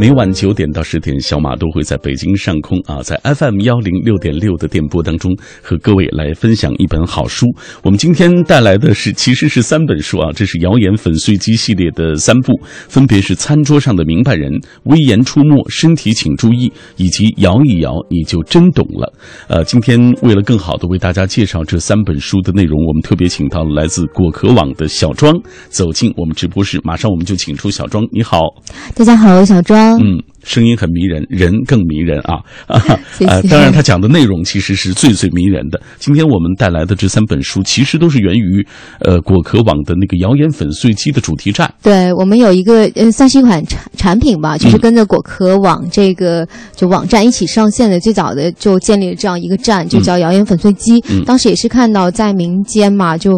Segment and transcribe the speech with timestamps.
[0.00, 7.46] 每晚九点到十点，小马都会在北京上空啊，在 FM 幺零六点六的电波当中和各位来分享一本好书。
[7.82, 14.52] 我们今天带来的是，其实是三本书啊，这是谣言粉碎机系列的三部，分别是《餐桌上的明白人》
[14.84, 19.12] 《微言出没》《身体请注意》以及《摇一摇你就真懂了》。
[19.48, 25.34] 呃，今天为了更好的为大家介绍这三本书的内容，我们特别请到了来自果壳网的小庄
[25.70, 28.42] 走进我们直播室，马上我们就请出小庄，你好。
[28.94, 29.87] 大家好，我小庄。
[29.96, 32.40] 嗯，声音很迷人，人更迷人啊！
[32.66, 35.80] 啊，当然，他讲的内容其实是最最迷人的。
[35.98, 38.66] 今天我们带来的这三本书，其实都是源于
[39.00, 41.72] 呃果壳网的那个谣言粉碎机的主题站。
[41.82, 47.98] 对我们有一个呃，算是一款产产品吧，嗯就是跟着果壳网这个就网站一起上线的。
[47.98, 51.02] 最早的就建立了这样一个站，就叫谣言粉碎机。
[51.10, 53.32] 嗯当时也是看到在民间嘛，就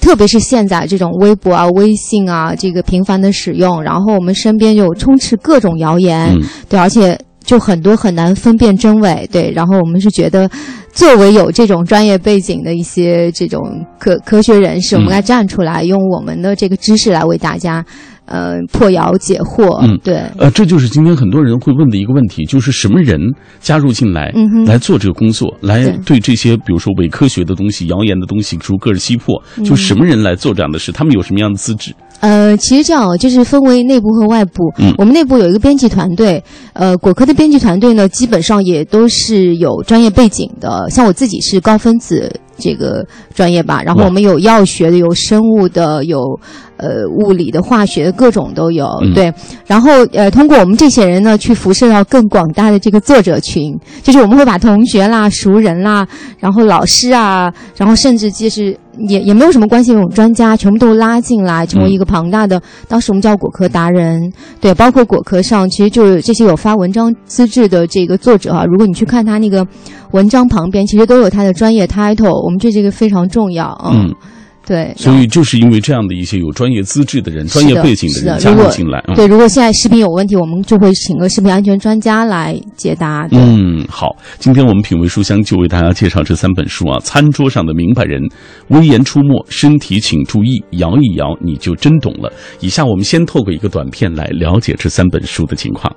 [0.00, 9.52] 特别是现在这种微博啊、微信啊这个频繁的使用，然后我们身边就充斥各种谣言，嗯对，而且就很多很难分辨真伪，对。
[9.54, 10.48] 然后我们是觉得，
[10.92, 13.60] 作为有这种专业背景的一些这种
[13.98, 17.84] 科科学人士，我们嗯该站出来，用我们的这个知识来为大家，
[18.24, 19.78] 呃，破谣解惑。
[19.86, 23.20] 嗯对，呃，这就是今天很多人会问的一个问题，就是什么人
[23.60, 24.32] 加入进来，
[24.66, 30.90] 来做这个工作，来对对这些比如说伪科学的东西、谣言的东西逐个击破，嗯就什么人来做这样的事？
[30.90, 31.92] 他们有什么样的资质？
[32.24, 34.72] 呃，其实这样就是分为内部和外部。
[34.78, 40.88] 嗯我们内部有一个编辑团队，呃，果科的编辑团队呢，基本上也都是有专业背景的。
[40.88, 46.18] 像我自己是高分子这个专业吧，然后我们有药学的，有生物的，有
[46.78, 48.86] 呃物理的、化学的，各种都有。
[49.02, 49.30] 嗯对，
[49.66, 56.06] 然后呃，通过我们这些人呢，去辐射到更广大的这个作者群，就是我们会把同学啦、熟人啦，
[56.38, 62.60] 然后老师啊，然后甚至就是也也没有什么关系的那种专家，全部都拉进来，成为一个庞大的。
[62.88, 69.66] 当时我们叫果壳达人，对，包括果壳上其实就是这些有发文章资质的这个作者啊，如果你去看他那个
[70.12, 73.92] 文章旁边，其实都有他的专业 title，我们这这个非常重要啊。
[73.94, 74.14] 嗯，
[74.66, 83.28] 对，所以就是因为这样的一些有专业资质的人、专业背景的人加入进来，嗯对，如果现在视频有问题，我们就会请个食品安全专家来解答。
[83.32, 88.22] 嗯，好，今天我们品味书香就为大家介绍这三本书啊，《餐桌上的明白人》
[88.68, 90.48] 《危言出没》《身体请注意》
[90.78, 92.30] 《摇一摇你就真懂了》。
[92.60, 95.94] 以下我们先透过一个短片来了解这三本书的情况。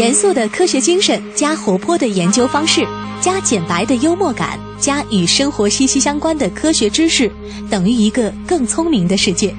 [0.00, 2.80] 严肃的科学精神加活泼的研究方式，
[3.20, 7.30] 加简白的幽默感，加与生活息息相关的科学知识，
[7.68, 9.54] 等于一个更聪明的世界。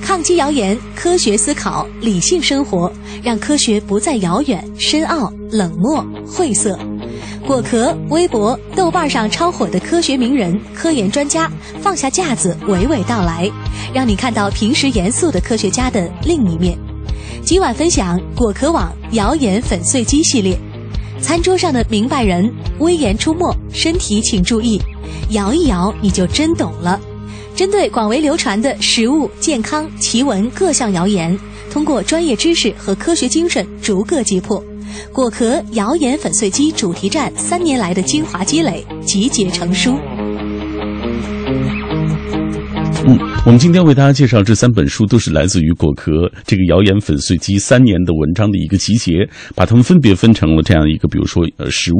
[0.00, 2.90] 抗击谣言，科学思考，理性生活，
[3.22, 6.78] 让科学不再遥远、深奥、冷漠、晦涩。
[7.46, 11.52] 果壳、微博、豆瓣上超火的科学名人、科研专家，
[11.82, 13.50] 放下架子，娓娓道来，
[13.92, 16.74] 让你看到平时严肃的科学家的另一面。
[17.44, 20.58] 今晚分享果壳网谣言粉碎机系列，
[21.20, 24.80] 餐桌上的明白人，危言出没，身体请注意，
[25.30, 27.00] 摇一摇你就真懂了。
[27.54, 31.38] 针对广为流传的食物、健康、奇闻各项谣言，
[31.70, 34.62] 通过专业知识和科学精神逐个击破。
[35.12, 39.96] 果壳谣言粉碎机主题站三年来的精华积累，集结成书。
[43.44, 46.12] 嗯，我们今天为大家介绍这三本书，都是来自于果壳
[46.46, 51.98] 这个谣言粉碎机三年的文章的一个集结，把它们分别分成了这样一个，比如说呃食物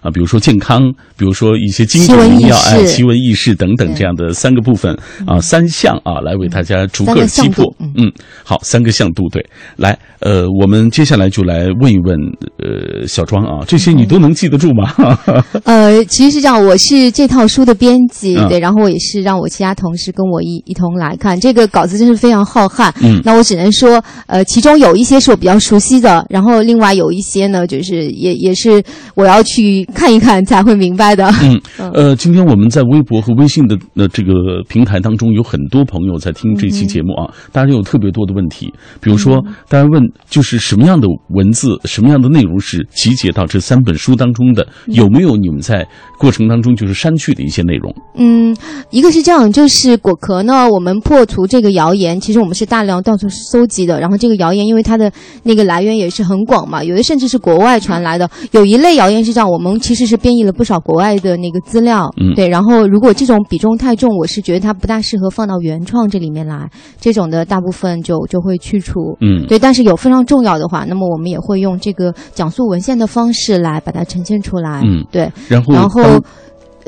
[0.00, 7.64] 啊，比如说健康，比如说一些经典荣耀，奇闻异事哎，奇闻异事等等这样的三个部分啊，三项啊，来为大家逐个击破。
[7.78, 7.92] 嗯。
[7.96, 8.12] 嗯，
[8.44, 9.44] 好，三个向度对，
[9.76, 12.16] 来，呃，我们接下来就来问一问
[12.58, 14.94] 呃小庄啊，这些你都能记得住吗？
[15.64, 18.48] 呃，其实是这样，我是这套书的编辑，嗯。
[18.48, 22.92] 对，然后我也是让我其他同事跟我一一同来看这个稿子，真是非常浩瀚。
[23.02, 28.82] 嗯那我只能说，呃，其中有一些是我比较熟悉的，然后另外有一些呢，就是也也是
[29.14, 31.28] 我要去看一看才会明白的。
[31.42, 31.60] 嗯，
[31.92, 34.32] 呃，今天我们在微博和微信的呃这个
[34.68, 45.86] 平台当中，有很多朋友在听这期节目啊，大家有特别多的问题，比如说大家问就是什么样的文字、什么样的内容是集结到这三本书当中的，有没有你们在
[46.18, 47.94] 过程当中就是删去的一些内容？
[48.16, 48.56] 嗯，
[48.90, 53.98] 一个是这样，就是果壳呢，我我们破除这个谣言，其实我们是大量到处搜集的。
[53.98, 55.10] 然后这个谣言，因为它的
[55.42, 58.28] 那个来源也是很广嘛，有的甚至是国外传来的。
[58.50, 62.46] 有一类谣言是这样，我们其实是编译了不少国外的那个资料，嗯对。
[62.46, 66.68] 然后如果这种比重太重，我是觉得它不大适合放到原创这里面来，
[67.00, 69.16] 这种的大部分就就会去除。
[69.22, 74.82] 嗯，对，但是有非常重要的话，那么我们也会用这个讲述文献的方式来把它呈现出来。
[74.84, 75.32] 嗯对。
[75.48, 76.22] 然后然后当，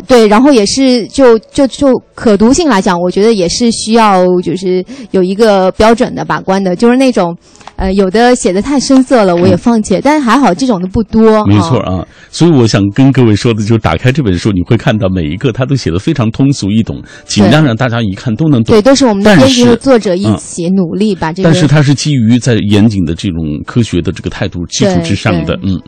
[0.07, 7.37] 对，然后也是就就就可读性来讲，我觉得也是需要就是有一个标准的把关的，就是那种，
[7.77, 11.45] 呃，有的写的太深色了，我也放弃了，但是还好这种的不多。
[11.47, 11.97] 没错啊。
[11.97, 18.83] 啊，所以我想跟各位说的就是，打开这本书，你会看到每一个他都写的非常通俗易懂，尽量让大家一看都能懂对，。
[18.83, 21.49] 都是我们的辑和是作者一嗯起努力把这个。
[21.49, 25.81] 但是它是基于在严谨的这种科学的这个态度基础之上的，嗯。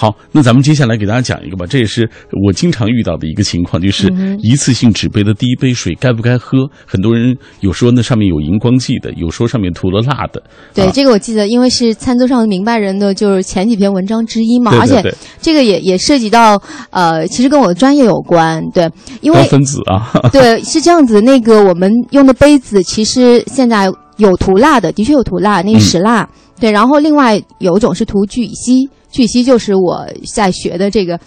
[0.00, 2.08] 好，那咱们接下来给大家讲一个吧，这也是
[2.46, 6.70] 我经常遇到的一个情况，就是嗯一次性纸杯的第一杯水该不该喝？
[6.86, 10.40] 很多人有说那上面有荧光剂的，有说上面涂了蜡的，
[10.72, 15.02] 对、啊这个我记得，因为是餐桌上的明白人的，就是前几篇文章之一嘛，而且
[15.42, 18.88] 这个也也涉及到呃，其实跟我的专业有关，对，
[19.20, 21.20] 因为 分子啊， 对，是这样子。
[21.22, 26.28] 那个我们用的杯子，其实现在有涂蜡的，的确有涂蜡，那个石蜡。
[26.60, 31.18] 对，然后另外有一种是涂聚乙烯，聚乙烯就是我在学的这个。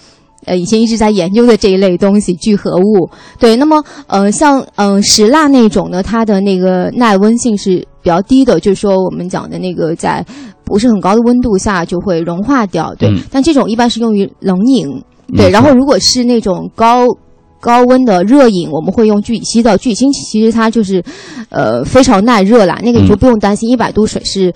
[0.43, 3.07] 呃，以前一直在研究的这一类东西聚合物，
[3.37, 10.25] 对，那么呃，像嗯、呃、石蜡那种呢，它的那个耐温性是比较低的，就是说我们讲的那个在
[10.65, 13.07] 不是很高的温度下就会融化掉，对。
[13.09, 14.87] 嗯但这种一般是用于冷饮，
[15.37, 15.47] 对。
[15.51, 17.05] 然后如果是那种高
[17.59, 19.77] 高温的热饮，我们会用聚乙烯的。
[19.77, 21.03] 聚乙烯其实它就是，
[21.49, 24.51] 呃，非常耐热啦，那个你就嗯不用担心一百度水是，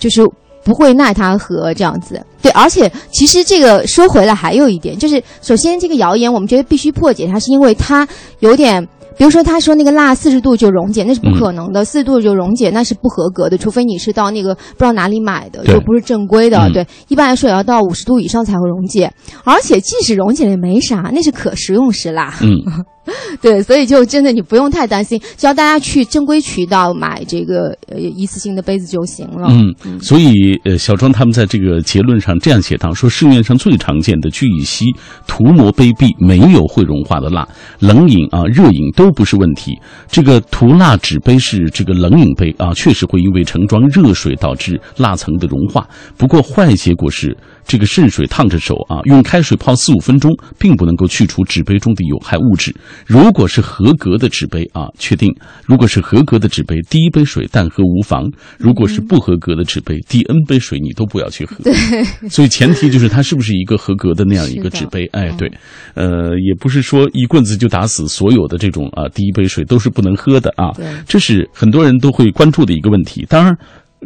[0.00, 0.28] 就是
[0.64, 2.24] 不会奈他何这样子。
[2.42, 8.06] 对，而且其实这个说回来还有一点，就是首先这个谣言我们觉得必须破解它，是因为它
[8.40, 8.86] 有点。
[9.18, 11.84] 比如说，他说那个蜡四十度就溶解，那是不可能的。
[11.84, 16.56] 四十度就溶解，那是不合格的，除非你是到那个不知道哪里买的，就不是正规的。
[16.68, 19.12] 嗯对，一般来说也要到五十度以上才会溶解。
[19.44, 22.32] 而且即使溶解了也没啥，那是可食用石蜡。
[22.40, 22.48] 嗯，
[23.40, 29.48] 对，所以就真的你不用太担心，只要大家去正规渠道买这个呃一次性的杯子就行了。
[29.50, 30.30] 嗯，所以
[30.64, 34.84] 呃，小庄他们在这个结论上这样写道：说市面上最常见的聚乙烯
[35.26, 37.48] 涂抹杯壁没有会融化的蜡，
[37.78, 39.72] 冷饮啊、热饮都不是问题。
[40.08, 45.88] 这个涂蜡纸杯是这个冷饮杯啊，确实会因为盛装热水导致蜡层的融化。
[46.16, 47.36] 不过坏结果是。
[47.70, 50.28] 这个渗水烫着手啊，用开水泡四五分钟，
[50.58, 52.74] 并不能够去除纸杯中的有害物质。
[53.06, 55.30] 如果是合格的纸杯啊，确定；
[55.64, 58.24] 如果是合格的纸杯，第一杯水淡喝无妨；
[58.58, 61.62] 如果是不合格的纸杯，第 N 杯水你都不要去喝。
[61.62, 61.72] 对，
[62.28, 65.06] 所以前提就是它是不是一个合格的那样一个纸杯？
[65.12, 65.48] 哎，对，
[65.94, 73.24] 呃，也不是说一棍子就打死所有的这种啊第一杯水都是不能喝的啊对，这是很多人都会关注的一个问题。
[73.28, 73.56] 当然。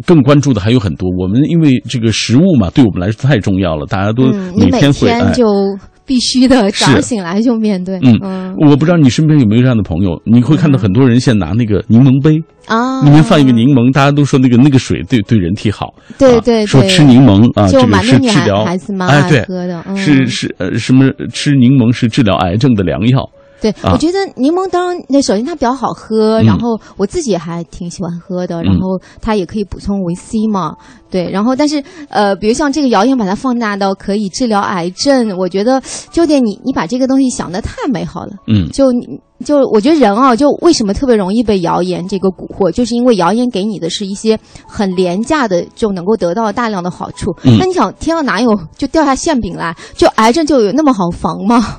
[0.07, 4.25] 更关注的还有很多，我们因为这个食物嘛，对我们来说太重要了，大家都
[4.57, 5.21] 每天会哎。
[5.21, 5.45] 天就
[6.07, 7.99] 必须的，早上醒来就面对。
[8.03, 16.67] 嗯嗯我不知道你身边有没有这样的朋友，你会看到很多人现在拿那个柠檬杯，啊，里面放一个柠檬，大家都说那个那个水对对人体好，啊对对对。
[16.67, 18.77] 说吃柠檬啊，这个是治疗，哎
[19.31, 23.27] 对，喝的，嗯、是是呃什么吃柠檬是治疗癌症的良药，
[23.65, 23.93] 对，啊。
[23.93, 26.45] 我觉得柠檬当然，那首先它比较好喝，嗯。
[26.45, 30.75] 然后我自己还挺喜欢喝的，然后它也可以补充维 C 嘛，
[31.11, 35.81] 对，然后但是呃，比如像这个谣言把它放大到可以治疗癌症，我觉得
[36.13, 38.69] 就有点你你把这个东西想的太美好了，嗯。
[38.71, 47.57] 就你就我觉得人啊，就为什么特别容易被谣言这个蛊惑，就是因为谣言给你的是一些很廉价的就能够得到大量的好处，嗯。
[47.59, 51.79] 那你想天上哪有就掉下馅饼来，就癌症就有那么好防吗？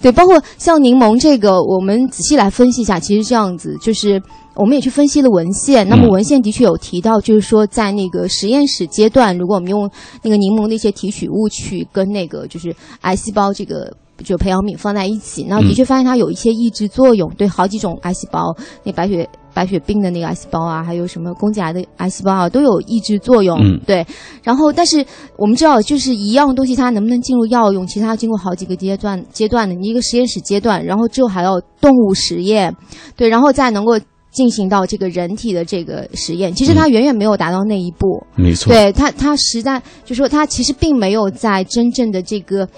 [0.00, 4.22] 对，包括像柠檬这个，我们仔细来分析一下，其实这样子就是。
[4.54, 9.88] 我们也去分析了文献，那么嗯文献的确有提到，就是说在那个实验室阶段，如果我们用
[10.20, 23.58] 那个柠檬的一些提取物去跟那个就是癌细胞这个就培养皿放在一起，那的确发现它有一些抑制作用，对好几种癌细胞，那白血白血病的那个癌细胞啊，还有什么宫颈癌的癌细胞啊，都有抑制作用。
[23.60, 24.06] 嗯对。
[24.42, 25.04] 然后，但是
[25.36, 32.74] 我们知道，就是一样东西它能不能进入药用，其实它经过好几个阶段阶段的，你一个实验室阶段，然后之后还要动物实验，
[33.16, 33.98] 对，然后再能够。
[34.30, 38.22] 进行到这个人体的这个实验，其实它远远没有达到那一步。
[38.36, 42.68] 没错，对它，它实在就说它其实并没有在真正的这个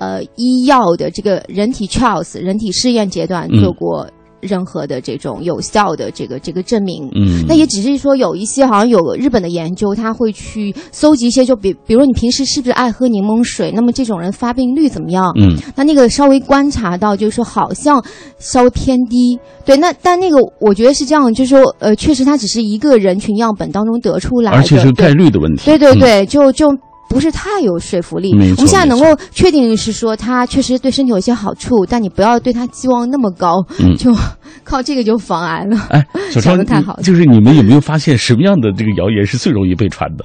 [0.00, 4.04] 呃医药的这个人体 trials 人体试验阶段嗯做过
[4.40, 7.06] 任何的这种有效的这个这个证明。
[7.14, 15.30] 嗯，那也只是说有一些好像有日本的研究，他会去搜集一些，就比比如你平时是不是爱喝柠檬水，那么这种人发病率怎么样？
[15.38, 18.02] 嗯，那那个稍微观察到，就是说好像
[18.38, 19.38] 稍微偏低。
[19.66, 25.66] 对，那但那个我觉得是这样，就是说呃，确实它只是一个人群样本当中得出来的，而且是概率的问题。
[25.66, 26.74] 对对嗯对，就就
[27.10, 28.32] 不是太有说服力。
[28.32, 34.14] 我们现在能够确定是说它确实对身体有一些好处，但你不要对它期望那么高，嗯 就
[34.62, 35.76] 靠这个就防癌了。
[35.90, 40.24] 哎，小想张，得太好了就是你们有没有发现什么样的这个谣言是最容易被传的？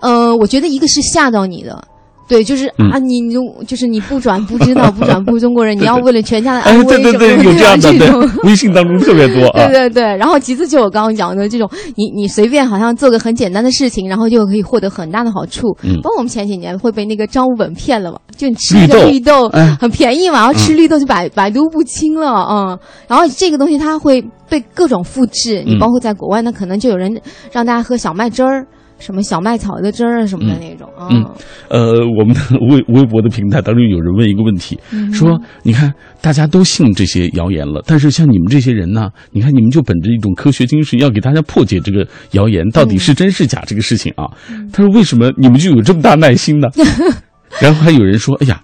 [0.00, 1.82] 呃，我觉得一个是吓到你的。
[2.28, 2.90] 对，就是、嗯。
[2.90, 8.20] 啊，你你就就是你不转不知道，不转不 中国人，你要为了全家的哎安，危对对对，有这样的，这种。
[8.20, 9.66] 对，微信当中特别多啊。
[9.68, 9.74] 对。
[9.74, 15.66] 对对，然后其次就我刚刚讲的这种，你你随便好像做个很简单的事情，然后就可以获得很大的好处。
[15.82, 15.96] 嗯。
[16.02, 19.76] 包括我们前几年会被那个张五本骗了嘛，就你吃一个绿豆哎。
[19.80, 22.78] 很便宜嘛，然后吃绿豆就百百毒不侵了，嗯，
[23.08, 25.78] 然后这个东西它会被各种复制，你嗯。
[25.78, 27.20] 包括在国外，那可能就有人
[27.52, 28.66] 让大家喝小麦汁儿。
[29.04, 31.22] 什么小麦草的汁儿啊什么的那种，嗯
[31.68, 35.92] 呃，我们的微微博的平台当中有人问一个问题，嗯说你看
[36.22, 44.24] 大家都信这些谣言了，但是像你们这些人呢，你看你们就本着一种科学精神，要给大家破解这个谣言到底是真是假这个事情啊。
[44.72, 46.68] 他说为什么你们就有这么大耐心呢？
[47.60, 48.60] 然后还有人说，哎呀，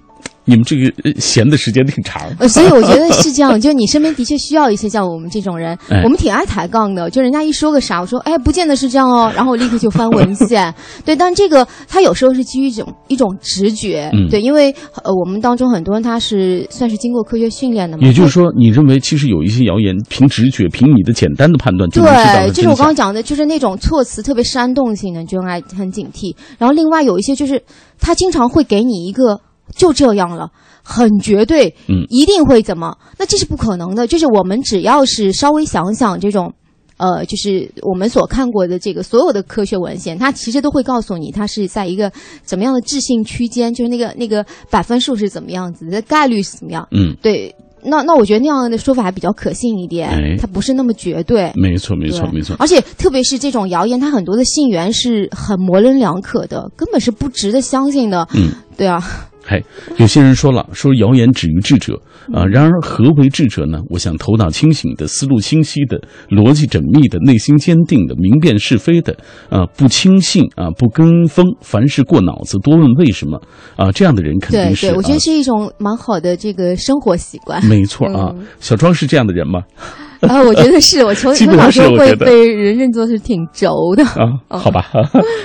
[0.51, 2.21] 你们这个呃闲的时间挺长。
[2.39, 7.09] 呃，所以我觉得是这样， 就你身边的确需要一些像我们这种人，哎我们挺爱抬杠的。
[7.09, 10.73] 就人家一说个啥，我说哎，不见得是这样哦， 然后我立刻就翻文献。
[11.05, 14.71] 对，但这个他有时候是基于一种一种直觉，嗯对，因为
[15.03, 22.91] 呃我们当中很多人他是算是经过科学训练的嘛，也就是说，你认为其实有一些谣言，凭直觉，凭你的简单的判断就能知道对，就是我刚刚。
[23.01, 26.37] 讲的，就是那种措辞特别煽动性的，你就应该很警惕。
[26.59, 27.63] 然后另外有一些就是
[27.99, 29.41] 他经常会给你一个
[29.77, 30.51] 就这样了。
[30.83, 32.97] 很绝对，嗯一定会怎么？
[33.19, 34.07] 那这是不可能的。
[34.07, 36.53] 就是我们只要是稍微想想这种，
[36.97, 42.11] 呃，就是我们所看过的这个所有的科学文献，它其实都会告诉你，它是在一个
[42.43, 46.89] 怎么样的置信区间，就是那个那个百分数是怎么样子的，概率是怎么样。
[46.93, 51.53] 嗯，对，那那我觉得那样的说法还比较可信一点，哎它不是那么绝对。
[51.55, 52.57] 没错，没错，没错。
[52.59, 58.27] 而且特别是这种谣言，它很多的信源是很模棱两可的，根本是不值得相信的。
[58.35, 59.61] 嗯，对啊，嘿，
[59.97, 62.01] 有些人说了，说谣言止于智者
[62.33, 62.47] 啊。
[62.47, 63.81] 然而，何为智者呢？
[63.89, 69.13] 我想，头脑清醒的、思路清晰的、逻辑缜密的、内心坚定的、明辨是非的
[69.49, 73.43] 啊，不轻信啊，不跟风，凡事过脑子，多问为什么
[73.75, 77.65] 啊，这样的人肯定是对，我觉啊得是一种蛮好的这个生活习惯。
[77.67, 78.33] 没错啊。
[78.33, 79.65] 嗯小庄是这样的人吗？
[80.21, 84.05] 啊，我觉得是我从 基本上从小时候会是我觉得被人认作是挺轴的。
[84.05, 84.87] 啊， 好吧。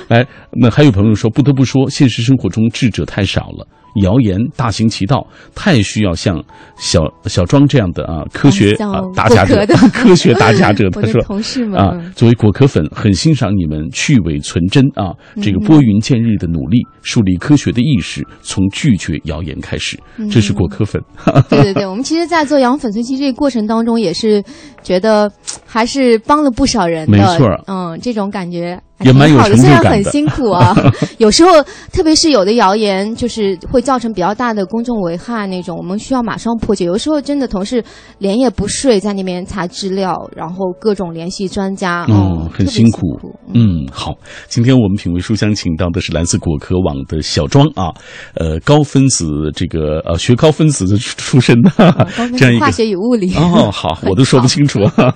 [0.09, 3.65] 来，那还有朋友说，不得不说，现实生活中智者太少了。
[4.03, 6.41] 谣言大行其道，太需要像
[6.77, 10.89] 小小庄这样的啊科学啊打假者 科学打假者。
[10.89, 15.11] 的他说同事们啊嗯，作为果壳粉，很欣赏你们去伪存真啊，
[15.41, 19.97] 这嗯个拨云见日的努力，树立科学的意识，从拒绝谣言开始。
[20.29, 21.01] 这是果壳粉。
[21.49, 24.43] 对对对，我们其实，在做羊粉碎机这个过程当中，也是
[24.83, 25.31] 觉得
[25.65, 27.17] 还是帮了不少人的。
[27.17, 30.73] 没错嗯，这种感觉还也蛮有挺好的，虽然很辛苦啊，
[31.19, 31.51] 有时候
[31.91, 36.85] 特别是有的谣言就是会造成比较大的公众危害那种，我们需要马上破解。
[36.85, 37.83] 有时候真的同事
[38.19, 43.35] 连夜不睡在那边查资料，然后各种联系专家，嗯很辛苦苦。
[43.53, 44.13] 嗯，好，
[44.47, 47.93] 今天我们品味书香请到的是来自果壳网的小庄啊，
[48.35, 53.33] 呃，高分子这个呃学高分子的出出身的、哦高分 这样一个化学与物理。
[53.35, 55.13] 哦，好，我都说不清楚啊，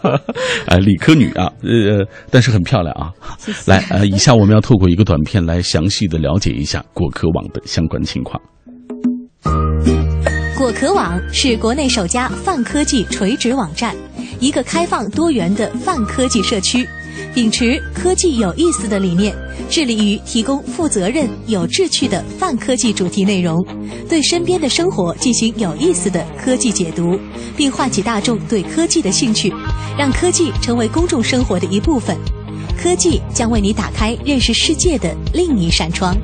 [0.67, 3.11] 啊， 理科女啊，呃，但是很漂亮啊。
[3.37, 8.41] 谢谢来，呃，以下我们要透过一个短片来详细的了解一下果壳网的相关情况。
[10.57, 13.95] 果壳网是国内首家泛科技垂直网站，
[14.39, 16.83] 一个开放多元的泛科技社区，
[17.35, 19.35] 秉持科技有意思的理念，
[19.69, 23.55] 致力于提供负责任、有志趣的泛科技主题内容，
[24.09, 27.19] 对身边的生活进行有意思的科技解读，
[27.55, 29.53] 并唤起大众对科技的兴趣，
[29.95, 32.17] 让科技成为公众生活的一部分。
[32.81, 36.15] 科技将为你打开认识世界的另一扇窗。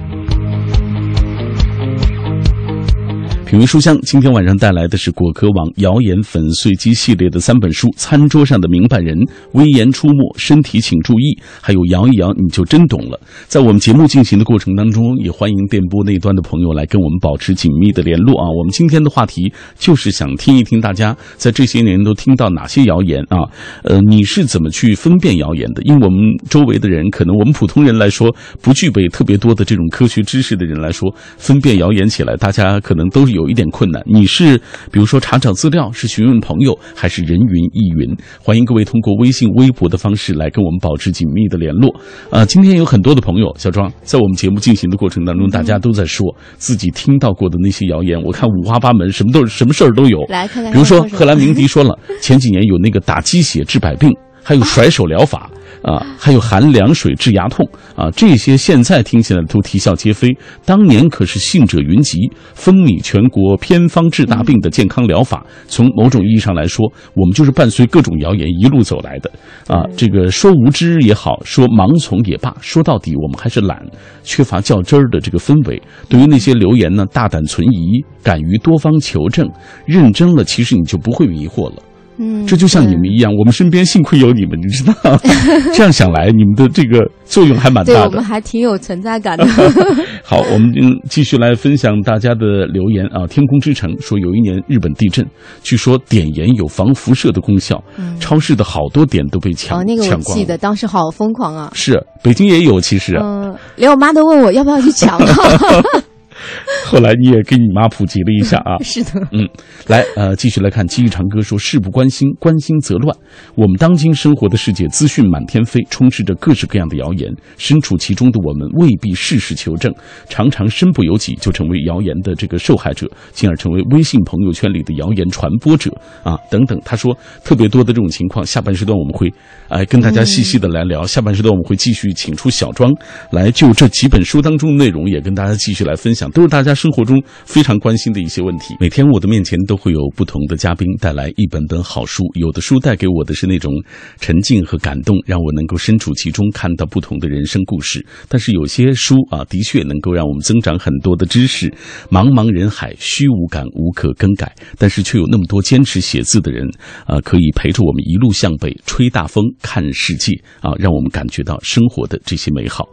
[3.55, 9.17] 品味书香，今天晚上带来的是果壳网谣言粉碎机系列的三本书：《餐桌上的明白人》
[9.53, 11.23] 《危言出没》《身体请注意》，
[11.61, 13.17] 还有摇一摇你就真懂了。
[13.47, 18.43] 在我们节目进行的过程当中，也欢迎电波那端的朋友来跟我们保持紧密的联络啊。
[18.49, 23.47] 我们今天的话题就是想听一听大家在这些年都听到哪些谣言啊？
[23.83, 25.81] 呃，你是怎么去分辨谣言的？
[25.83, 26.19] 因为我们
[26.49, 34.01] 周围的人，可能我们普通人来说，不具备特别多的这种科学知识的人来说，分辨谣言起来，大家可能都是有有一点困难。
[34.07, 34.57] 你是
[34.91, 38.17] 比如说查找资料，是询问朋友，还是人云亦云？
[38.41, 41.93] 欢迎各位通过微信、微博的方式来跟我们保持紧密的联络。
[42.31, 50.23] 啊，今天有很多的朋友，小庄在我们节目进行的过程当中，大家都在说自己听到过的那些谣言，我看五花八门，什么都什么事儿都有。
[50.23, 54.09] 来看看，比如说贺兰鸣笛说了，前几年有那个打鸡血治百病，
[54.45, 55.49] 还有甩手疗法。
[55.81, 57.63] 啊，还有含凉水治牙痛
[57.95, 60.35] 啊，这些现在听起来都啼笑皆非。
[60.65, 62.17] 当年可是信者云集，
[62.55, 65.45] 风靡全国，偏方治大病的健康疗法。
[65.67, 69.29] 从某种意义上来说，我们就是伴随各种谣言一路走来的。
[69.67, 73.85] 啊，这个说无知也好，说盲从也罢，说到底我们还是懒，
[74.23, 75.79] 缺乏较真儿的这个氛围。
[76.09, 79.47] 对于那些留言呢，大胆存疑，敢于多方求证，
[79.85, 81.83] 认真了，其实你就不会迷惑了。
[82.17, 84.93] 嗯，这就像你们一样，我们身边幸亏有你们，你知道？
[85.73, 87.99] 这样想来，你们的这个作用还蛮大的。
[87.99, 89.45] 对我们还挺有存在感的。
[90.23, 90.71] 好，我们
[91.09, 93.27] 继续来分享大家的留言啊！
[93.27, 95.25] 天空之城说，有一年日本地震，
[95.61, 97.83] 据说碘盐有防辐射的功效，
[98.19, 100.43] 超市的好多点都被抢哦，那个我抢光了。
[100.43, 101.71] 记得，当时好疯狂啊！
[101.73, 103.15] 是，北京也有，其实。
[103.21, 105.19] 嗯，连我妈都问我要不要去抢。
[106.85, 108.77] 后来你也给你妈普及了一下啊。
[108.83, 109.47] 是的，嗯，
[109.87, 113.15] 来，呃，继续来看《记忆长歌》说：“事不关心，关心则乱。”
[113.55, 117.29] 我们当今生活的世界，资讯满天飞，充斥着各式各样的谣言。
[117.57, 119.93] 身处其中的我们，未必事事求证，
[120.29, 125.91] 常常身不由己，就成为谣言的这个受害者，进而成为微信朋友圈里的谣言传播者
[126.23, 126.79] 啊，等等。
[126.85, 129.33] 他说，特别多的这种情况，下半时段我们会，
[129.69, 131.05] 哎、跟大家细细的来聊。
[131.05, 132.93] 下半时段我们会继续请出小庄
[133.31, 138.75] 来就这几本书当中的内容，也跟大家继续来分享，都是大家生活中非常关心的一些问题。
[138.77, 143.71] 每天我的面前都会有不同的嘉宾带来一本本好书，有的书带给我的是那种
[144.19, 148.05] 沉静和感动，让我能够身处其中，看到不同的人生故事。
[148.27, 151.73] 但是有些书啊，的确能够让我们增长很多的知识。
[152.11, 156.67] 茫茫人海，虚无感无可更改，但是却有那么多坚持写字的人
[157.05, 162.85] 啊，可以陪着我们一路向北，吹大风，看世界啊，让我们感觉到生活的这些美好。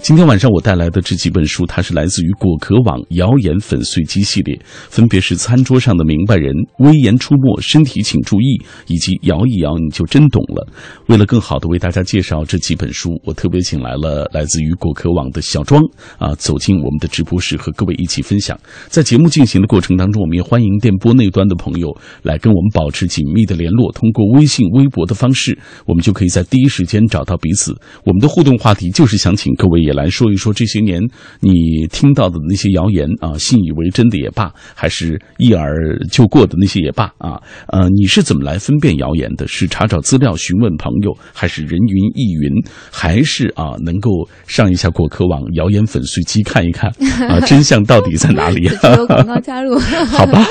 [0.00, 10.66] 今天晚上我带来的这几本书，它是来自于果壳网谣言粉碎机系列，分别是《餐桌上的明白人》《危言出没》《身体请注意》以及《摇一摇你就真懂了》。
[11.08, 15.82] 为了更好的为大家介绍这几本书，我特别请来了来自于果壳网的小庄
[16.18, 18.58] 啊，走进我们的直播室，和各位一起分享。
[18.88, 27.74] 在节目进行的过程当中，我们也欢迎电波那端的朋友来跟我们保持紧密的联络，通过微信、微博的方式，我们就可以在第一时间找到彼此。
[28.04, 31.00] 我们的互动话题就是想请各位也来说一说这些年
[31.40, 39.48] 你听到的那些谣言啊，信以为真的也罢，还是一耳就过的那些也罢啊，呃，你是怎么来分辨谣言的？
[39.48, 42.52] 是查找资料、询问朋友，还是人云亦云，
[42.92, 44.10] 还是啊能够
[44.46, 46.90] 上一下果壳网谣言粉碎机看一看
[47.28, 48.68] 啊， 真相到底在哪里？
[48.98, 49.78] 有广告加入。
[50.10, 50.44] 好吧，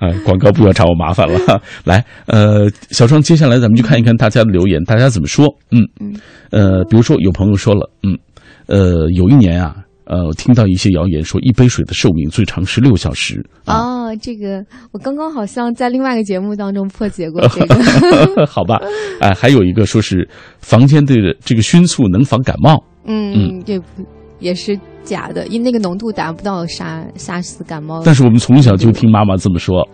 [0.00, 1.60] 呃，广告不要找我麻烦了。
[1.84, 5.46] 来，呃，小双，接下来咱们就看一看大家的留言，大家怎么说？
[5.70, 6.14] 嗯嗯，
[6.50, 8.18] 呃，比如说有朋友说了，嗯，
[8.66, 9.76] 呃，有一年啊，
[10.08, 13.44] 呃，我听到一些谣言说一杯水的寿命最长十六小时。
[13.66, 18.46] 啊，哦，这个我刚刚好像在另外一个节目当中破解过这个。
[18.48, 18.80] 好吧，
[19.20, 20.26] 哎、还有一个说是
[20.60, 22.82] 房间的这个熏醋能防感冒。
[23.04, 24.06] 嗯，这嗯
[24.40, 28.02] 也是假的，因为那个浓度达不到杀杀死感冒。
[28.04, 29.86] 但是我们从小就听妈妈这么说。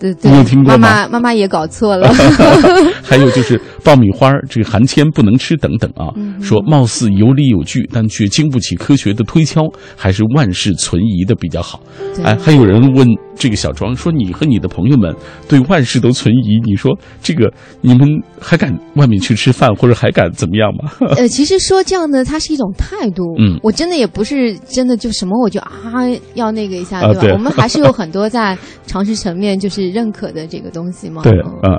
[0.00, 2.10] 对对，你有听过吗妈妈妈妈也搞错了。
[3.04, 9.62] 还有就是爆米花儿这个含铅不能吃等等啊，嗯说貌似有理有据，但却经不起科学的推敲，
[9.94, 11.80] 还是万事存疑的比较好。
[12.16, 13.06] 对哎，还有人问
[13.40, 15.16] 这个小庄说：“你和你的朋友们
[15.48, 17.50] 对万事都存疑，你说这个
[17.80, 18.06] 你们
[18.38, 23.22] 还敢外面去吃饭，或者还敢怎么样吗？” 呃，其实说这样的，它是一种态度。
[23.38, 25.72] 嗯我真的也不是真的就什么我就啊
[26.34, 27.18] 要那个一下，对吧？
[27.18, 31.22] 啊对我们还是有很多在常识层面就是认可的这个东西嘛。
[31.24, 31.78] 对嗯啊，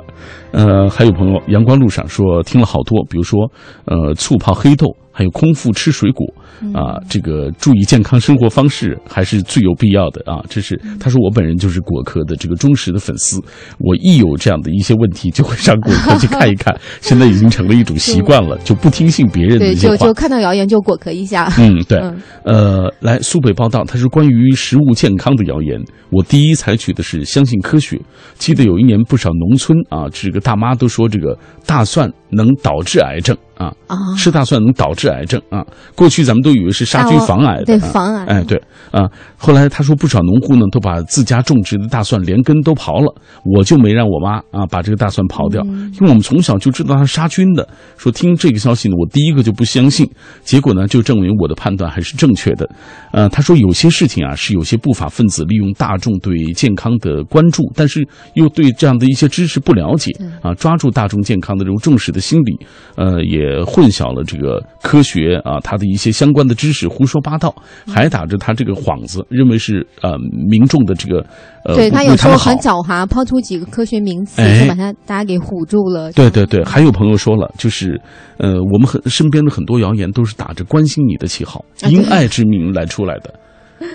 [0.50, 3.48] 呃，还有朋友阳光路上说听了好多，比如说
[3.84, 6.26] 呃醋泡黑豆，还有空腹吃水果
[6.74, 10.42] 啊，这个注意健康生活方式还是最有必要的啊。
[10.48, 13.40] 这是他说我本人就是果壳的这个忠实的粉丝，
[13.78, 20.14] 我一有这样的一些问题就会上果壳去看一看， 现在已经成了一种习惯了，就不听信别人的对，一些话就就。
[20.14, 21.52] 看到谣言就果壳一下。
[21.58, 25.78] 嗯， 对，嗯呃，来苏北报道，他是关于食物健康的谣言。
[26.10, 28.00] 我第一采取的是相信科学。
[28.38, 33.72] 记得有一年，不少农村啊，这个大妈都说这个大蒜能导致癌症啊。
[33.86, 35.64] 啊，吃大蒜能导致癌症啊！
[35.94, 39.08] 过去咱们都以为是杀菌防癌的，防癌哎，对啊。
[39.36, 43.14] 后来他说，不少农户呢都把自家种植的大蒜连根都刨了，
[43.44, 47.68] 我就没让我妈啊把这个大蒜刨掉，因为我们从小就知道它杀菌的。
[47.98, 50.08] 说听这个消息呢，我第一个就不相信，
[50.42, 52.68] 结果呢就证明我的判断还是正确的。
[53.12, 62.58] 呃，他说有些事情啊是有些不法分子利用大众对健康的关注，但是又对这样的一些知识不了解啊，抓住大众健康的这种重视的心理，
[62.96, 67.54] 呃，也混淆了这个科学啊，它的一些相关的知识，胡说八道，
[67.86, 70.16] 还打着他这个幌子，认为是呃
[70.48, 71.22] 民众的这个
[71.66, 72.62] 呃对他有时候很。
[72.62, 76.12] 狡猾，抛出几个科学名词，哎就把他大家给唬住了。
[76.12, 78.00] 对对对，还有朋友说了，就是，
[78.36, 83.34] 呃，我们很身边的很多谣言都是打着关心你的旗号，因爱之名来出来的，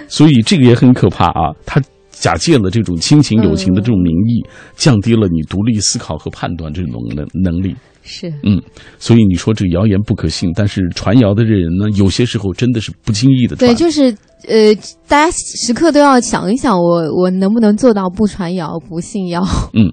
[0.10, 1.54] 所以这个也很可怕啊。
[1.66, 7.74] 他假借了这种亲情友情的这种名义，降低了你独立思考和判断这种能能力。
[8.08, 8.60] 是，嗯，
[8.98, 13.70] 所以你说这个谣言不可信，但是传谣的这人呢，有些时候真的是不经意的传。
[13.70, 14.04] 对，就是
[14.48, 14.74] 呃，
[15.08, 19.44] 大家时刻都要想一想我，我能不能做到不传谣、不信谣？
[19.74, 19.92] 嗯，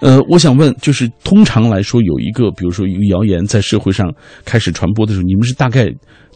[0.00, 5.88] 呃，我想问，就是通常来说，有一个，比如说一个谣言在社会上开始传播的时候，你们是大概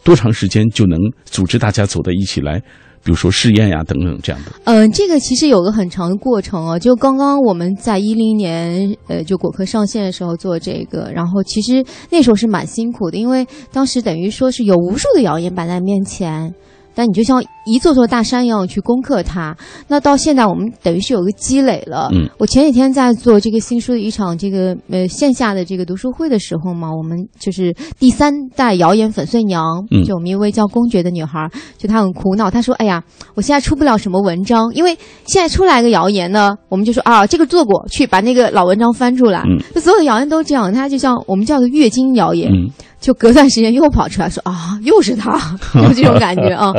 [0.03, 2.61] 多长时间就能组织大家走在一起来，
[3.05, 4.51] 比如说试验呀等等这样的？
[4.63, 6.79] 嗯，这个其实有个很长的过程啊。
[6.79, 16.51] 就刚刚我们在一零年，呃，就果壳上线的时候做这个，然后其实那时候是蛮辛苦的，因为当时等于说是有无数的谣言摆在面前。
[16.95, 19.55] 但你就像一座座大山一样去攻克它。
[19.87, 22.09] 那到现在，我们等于是有个积累了。
[22.13, 39.41] 嗯，我前几天在做这个新书的一场这个呃线下的这个读书会的时候嘛，我们就是第三代谣言粉碎娘，嗯就我们一位叫公爵的女孩，就她很苦恼，她说：“哎呀，我现在出不了什么文章，因为现在出来个谣言呢，我们就说啊，这个做过，去把那个老文章翻出来。
[39.41, 45.39] 嗯就所有的谣言都这样，它就像我们叫做月经谣言，嗯就隔段时间又跑出来说啊，又是他，
[45.75, 46.73] 有这种感觉啊。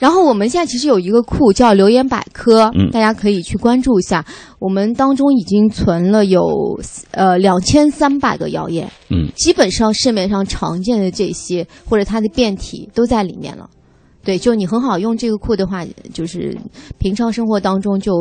[0.00, 4.24] 然后我们现在其实有一个库叫留言百科，嗯大家可以去关注一下。
[4.58, 6.42] 我们当中已经存了有
[7.10, 13.68] 呃两千三百个谣言，嗯，基本上市面上常见的这些或者它的变体都在里面了。
[14.22, 16.56] 对，就你很好用这个库的话，就是
[16.98, 18.12] 平常生活当中就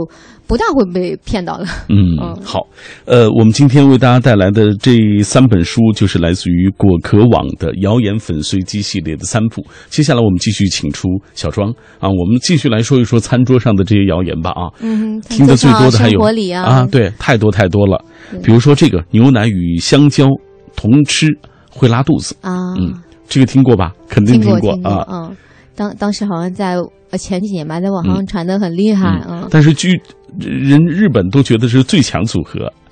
[0.47, 1.65] 不大会被骗到了。
[1.89, 2.65] 嗯，好，
[3.05, 9.61] 呃，我们今天为大家带来的这三本书，就是来自于果壳网的《谣言粉碎机》系列的三部。
[9.89, 14.71] 接下来我们继续请出小庄啊，我们继续来说一说餐桌上的这些谣言吧啊。
[14.79, 16.21] 嗯，听得最多的还有
[16.55, 18.03] 啊，啊，对，太多太多了。
[18.41, 20.27] 比如说这个牛奶与香蕉
[20.75, 21.27] 同吃
[21.69, 22.93] 会拉肚子，啊，嗯
[23.27, 23.91] 这个听过吧？
[24.07, 25.05] 肯定听过过听过，啊。
[25.11, 25.35] 嗯，
[25.79, 26.75] 当当时好像在
[27.09, 30.01] 呃前几年吧，在网上传的很厉害，嗯，但是据
[30.37, 32.71] 人日本都觉得是最强组合，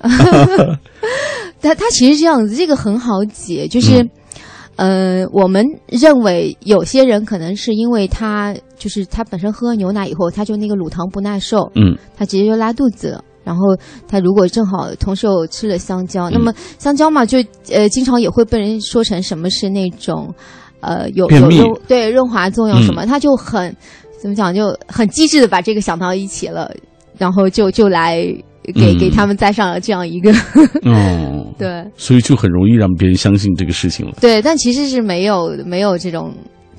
[1.60, 4.02] 他他其实这样子，这个很好解，就是。
[4.02, 4.10] 嗯。
[4.78, 11.98] 呃，我们认为有些人可能是因为他就是他本身喝牛奶以后，他就那个乳糖不耐受，嗯。
[12.16, 13.24] 他直接就拉肚子了。
[13.42, 16.32] 然后他如果正好同时又吃了香蕉，嗯。
[16.34, 17.38] 那么香蕉嘛，就
[17.72, 20.32] 呃经常也会被人说成什么是那种
[20.80, 23.74] 呃有有润对润滑作用什嗯么，他就很
[24.20, 26.70] 怎么讲就很机智的把这个想到一起了，
[27.16, 28.22] 然后就就来
[28.74, 30.32] 给、嗯给他们栽上了这样一个
[30.84, 34.12] 嗯， 对所以就很容易让别人相信这个事情了。
[34.20, 36.32] 对，但其实是没有没有这种。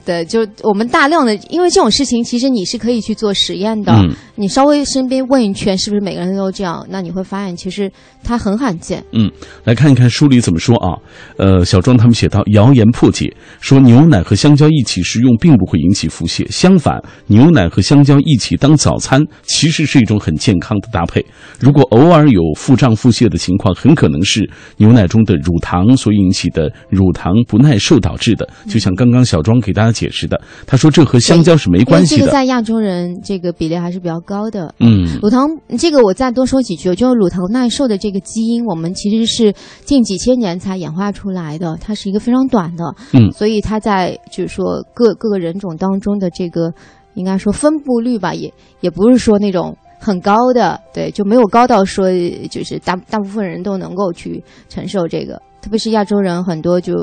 [0.09, 3.93] 的，就我们大量的，因为这种事情，其实你是可以去做实验的。
[3.93, 6.87] 嗯你稍微身边问一圈，是不是每个人都这样？
[6.89, 7.91] 那你会发现，其实
[8.23, 9.03] 它很罕见。
[9.11, 9.29] 嗯，
[9.65, 10.95] 来看一看书里怎么说啊？
[11.35, 21.25] 呃，小庄他们写到，谣言破解说牛奶和香蕉一起食用并不会引起腹泻，相反，牛奶和香蕉一起当早餐其实是一种很健康的搭配。
[21.59, 28.47] 如果偶尔有腹胀腹泻的情况，很可能是牛奶中的乳糖所引起的乳糖不耐受导致的。
[28.69, 32.31] 就像刚刚小庄给大家解释的，他说这和香蕉是没关系的这个。
[32.31, 34.73] 在亚洲人这个比例还是比较高的。
[34.79, 35.45] 嗯乳糖
[35.77, 46.71] 这个我再多说几句，就是乳糖耐受的这个基因，我们其实是近几千年才演化出来的，它是一个非常短的，嗯所以它在就是说各各个人种当中的这个
[47.15, 52.07] 应该说分布率吧，也也不是说那种很高的，对，就没有高到说
[52.49, 56.93] 就是大大部分人都能够去承受这个，特别是亚洲人很多就。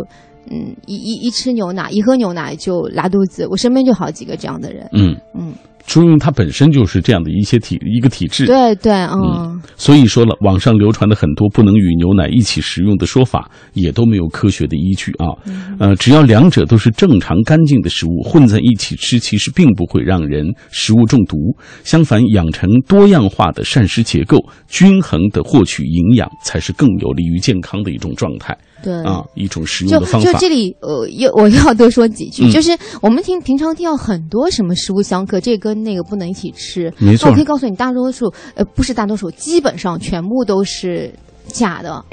[0.50, 4.88] 嗯，一一一吃牛奶，一喝牛奶就拉肚子，我身边就好几个这样的人。
[4.92, 5.16] 嗯。
[5.34, 5.52] 嗯，
[5.86, 8.46] 说明它本身就是这样的一些体一个体质。
[8.46, 15.26] 对对，嗯，所以说了，网上流传的很多不能与牛奶一起食用的说法，也都没有科学的依据啊。
[15.78, 21.36] 呃，只要两者都是正常干净的食物，混在一起吃，其实并不会让人食物中毒。
[21.84, 28.56] 相反，养成多样化的膳食结构，均衡的获取营养，才是更有利于健康的一种状态。
[28.82, 30.32] 对啊，一种食用就的方法。
[30.32, 36.92] 就这里，呃，又我要多说几句，嗯就是我们听平常听到很多什么食物相克，这跟那个不能一起吃。
[36.98, 41.12] 没错那我可以告诉你，大多数呃不是大多数，基本上全部都是
[41.46, 42.04] 假的。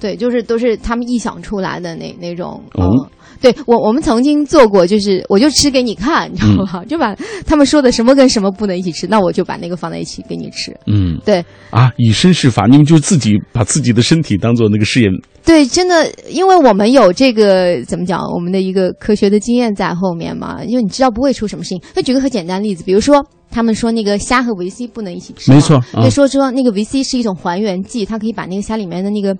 [0.00, 2.60] 对，就是都是他们臆想出来的那那种。
[2.74, 3.06] 哦嗯，
[3.42, 6.84] 对我我们曾经做过，就是我就吃给你看，你知道吗？
[6.84, 10.72] 就把他们说的什么跟什么不能一起吃，那我就把那个放在一起给你吃。
[10.86, 15.10] 嗯对啊，以身试法，你们就自己把自己的身体当做那个试验。
[15.44, 21.82] 对，真的，因为我们有这个怎么讲，我们的一个科学的经验在后面嘛，因为你知道不会出什么事情。
[21.96, 29.36] 那举个很简单例子，比如说他们说那个虾和维 C 不能一起吃，没错啊对，说说那个维 C 是一种还原剂，它可以把那个虾里面的那个。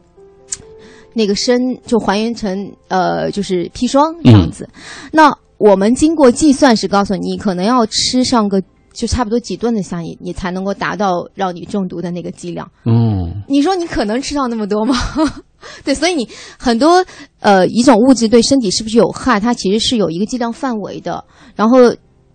[1.14, 4.68] 那个砷就还原成呃，就是砒霜这样子。
[5.12, 8.60] 那我们经过计算是告诉你，可能要吃上个
[8.92, 12.68] 就差不多几顿的香烟你才能够达到让你中毒的那个剂量。
[12.84, 14.96] 嗯，你说你可能吃到那么多吗？
[15.84, 17.04] 对，所以你很多
[17.38, 21.24] 呃一种物质对身体是不是有害，它其实是有一个剂量范围的。
[21.54, 21.78] 然后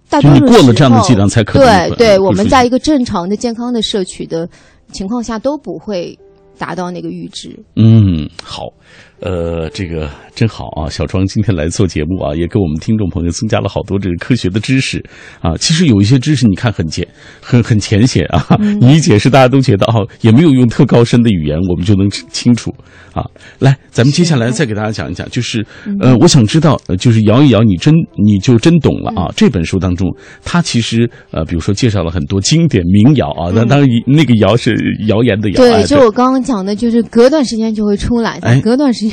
[0.09, 4.47] 大多数时过了这样的剂量才可能对对，我们在一个正常的健康的摄取的
[4.93, 6.17] 情况下都不会
[6.57, 7.57] 达到那个阈值。
[7.75, 8.71] 嗯，好，
[9.19, 10.89] 呃，这个真好啊！
[10.89, 15.03] 小庄今天来做节目啊，也给我们听众朋友增加了好多这个科学的知识
[15.41, 15.55] 啊。
[15.57, 17.07] 其实有一些知识，你看很简、
[17.41, 22.71] 很很浅显啊，嗯你一解释，大家都觉得哦，也没有用特高深的语言，我们就能清楚
[23.13, 23.25] 啊。
[23.57, 27.91] 来，咱们接下来再给大家讲一讲，就是嗯呃，我想知道，呃就是摇一摇，你真
[28.23, 29.33] 你就真懂了嗯啊。
[29.35, 30.07] 这本书当中，
[30.43, 34.75] 它其实呃，比如说介绍了很多经典民谣啊，嗯那当然那个谣是
[35.07, 39.06] 谣言的谣，哎对，就我刚刚讲的，就是隔段时间就会出来，哎隔段时间，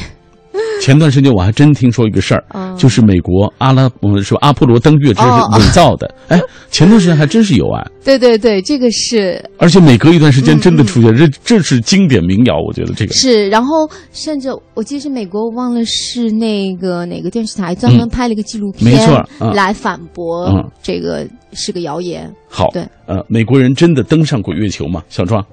[0.80, 2.74] 前段时间我还真听说一个事儿，嗯。
[2.76, 6.40] 就是美国阿拉我们说阿波罗登月这是伪造的， 哎，
[6.70, 13.14] 前段时间还真是有啊，对对对，这个是而且每隔一段时间真的出嗯现，这这是经典民谣，我觉得这个。
[13.14, 20.64] 是，然后甚至我记得是美国，我忘了是那个哪个电视台专门拍了一个纪录片，没错嗯来反驳嗯。
[20.82, 22.30] 这个是个谣言。
[22.48, 25.02] 好，对，呃，美国人真的登上过月球吗？
[25.08, 25.44] 小庄，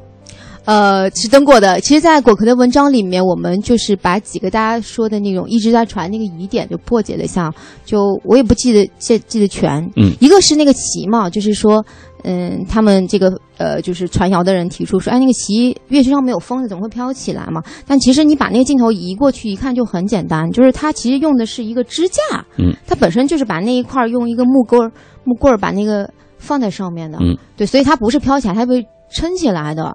[0.66, 1.80] 呃，是登过的。
[1.82, 7.52] 其实，在果壳的文章里面，我们就是把几个大家说的那种一直在传那个疑点就破解了一下。
[7.84, 9.84] 就我也不记得记记得全。
[9.96, 11.84] 嗯一个是那个旗嘛，就是说，
[12.24, 17.64] 嗯，他们这个呃，就是传谣的人提出说，哎，那个旗月球上没有风的，怎么会飘起来嘛？
[17.88, 22.22] 但其实你把那个镜头移过去一看，就很简单，就是它其实用的是一个支架。
[22.60, 24.92] 嗯，它本身就是把那一块儿用一个木棍儿
[25.24, 27.18] 木棍儿把那个放在上面的。
[27.20, 29.92] 嗯，对，所以它不是飘起来，它被撑起来的。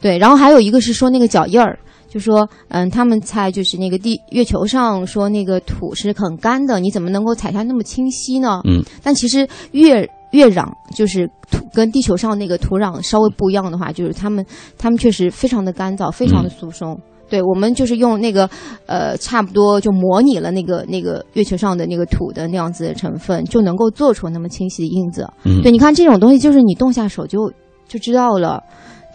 [0.00, 1.78] 对，然后还有一个是说那个脚印儿，
[2.08, 8.60] 就说嗯，他们猜就是那个地月球上说那个土是很干的，你怎么能够踩下那么清晰呢？
[8.64, 14.44] 嗯，但其实月月壤就是土跟地球上那个土壤稍微不一样的话，就是他们
[14.76, 16.98] 他们确实非常的干燥，非常的疏松。
[17.28, 18.48] 对我们就是用那个，
[18.86, 25.28] 呃，差不多就模拟了那个那个月球上的那个土的那样子的成分，就能够做出那么清晰的印子。
[25.44, 27.50] 嗯对，你看这种东西，就是你动下手就
[27.88, 28.62] 就知道了。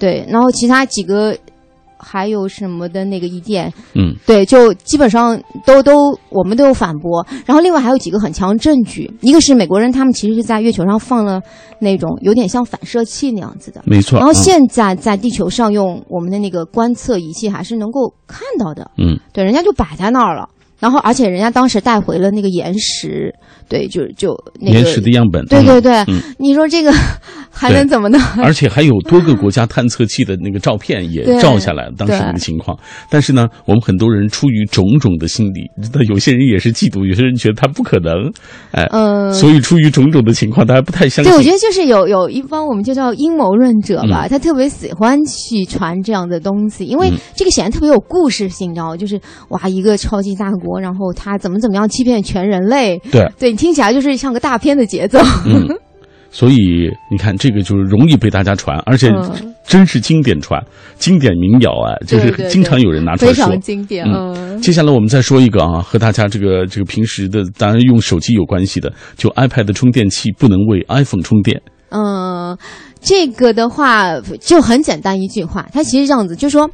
[0.02, 1.38] 对，然后其他几个
[1.96, 7.24] 还有什么的那个疑点，嗯对，就基本上都都我们都有反驳。
[7.46, 11.40] 然后另外还有几个很强证据，一个是美国人他们其实是在月球上放了
[11.80, 14.18] 那种有点像反射器那样子的，没错。
[14.18, 20.50] 然后啊现在在地球上用我们的那个观测仪器还是能够看到的，嗯，对，人家就摆在那儿了。
[20.82, 23.34] 然后而且人家当时带回了那个岩石，
[23.70, 26.92] 对，就就那个岩石的样本，嗯对对对，嗯你说这个
[27.50, 28.18] 还能怎么呢？
[28.44, 32.76] 而且还有多个国家探测器的那个照片也照下来了当时那个情况。
[33.12, 38.12] 但是呢，我们很多人出于种种的心理，那有些人也是嫉妒，有些人觉得他不可能，
[38.72, 41.32] 哎，嗯，所以出于种种的情况，大家不太相信。
[41.32, 48.98] 对，我觉得就是有有一方我们就叫阴谋论者吧，嗯他特别喜欢去传这样的东西，因为嗯这个显然特别有故事性，你知道吗？
[48.98, 55.20] 就是哇，一个超级大国，然后他怎么怎么样欺骗全人类，对，对你听起来就是像个大片的节奏。
[55.46, 55.68] 嗯，
[56.32, 60.62] 所以你看，这个就是容易被大家传，而且嗯真是经典传、
[60.98, 63.62] 经典民谣啊，就是经常有人拿出来说非常。
[63.62, 71.62] 经典，嗯，接下来我们再说一个啊，和大家这个这个平时的，当然用手机有关系的，就 iPad 充电器不能为 iPhone 充电。
[71.90, 72.58] 嗯，
[73.02, 76.70] 这个的话就很简单一句话，它其实这样子，就说，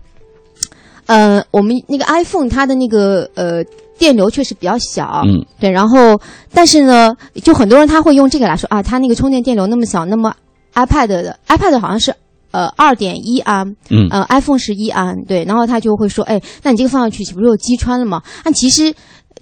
[1.07, 3.63] 呃，我们那个 iPhone 它的那个呃
[3.97, 6.19] 电流确实比较小，嗯，对，然后
[6.53, 10.33] 但是呢，就很多人他会用这个来说啊，它那个充电电流那么小，那么
[10.73, 12.13] iPad 的 iPad 好像是
[12.51, 18.21] 呃二点一安，嗯呃 iPhone 是一安，对，然后他就会说，哎，那你这个放上去岂不是又击穿了吗？
[18.43, 18.93] 但其实。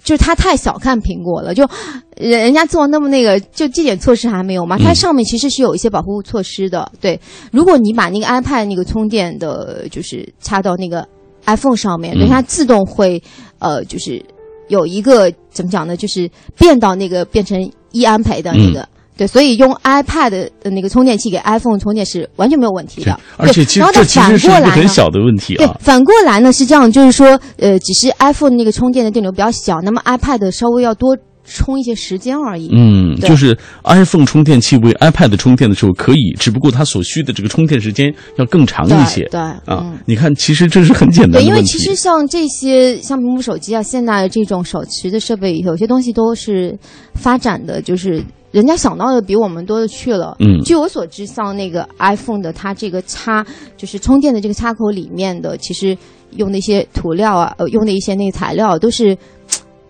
[0.04, 1.68] 就是他太小看苹果了，就
[2.16, 4.76] 人人家做那么那个，就这点措施还没有吗？
[4.78, 6.92] 它上面其实是有一些保护措施的。
[7.00, 7.18] 对，
[7.50, 11.04] 如果你把那个 iPad 那个充电的，就是插到那个
[11.46, 13.20] iPhone 上面，对，它自动会
[13.58, 14.24] 呃，就是
[14.68, 15.96] 有一个怎么讲呢？
[15.96, 17.58] 就是变到那个变成
[17.92, 18.88] 一安培的那个。
[19.18, 23.18] 对，所以用 iPad 的那个充电器给 iPhone 充电是完全没有问题的。
[23.38, 25.64] 而且其实这其实是一个很小的问题啊。
[25.64, 32.68] 对，反过来呢是这样，就是说，呃，只是 iPhone 那个充电的电流比较小，那么 iPad 稍微要多充一些时间而已。
[32.72, 39.24] 嗯，就是 iPhone 充电器为 iPad 充电的时候可以，只不过它所需的这个充电时间要更长一些。
[39.30, 46.76] 对啊，你看，其实这是很简单的对，因为其实像这些像苹果手机啊，现在这种手持的设备，有些东西都是
[47.14, 48.22] 发展的，就是。
[48.52, 50.34] 人家想到的比我们多的去了。
[50.38, 53.44] 嗯，据我所知，像那个 iPhone 的它这个插，
[53.76, 55.94] 就是充电的这个插口里面的，其实
[56.36, 59.14] 用的一些涂料啊，呃，用的一些那个材料都是，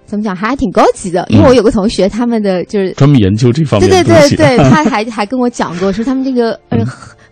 [0.06, 1.26] 怎么讲，还挺高级的。
[1.28, 6.78] 因为我有个同学，他们的就是专门研究这方面对对对对， 他还还跟我讲过，说他们这个呃。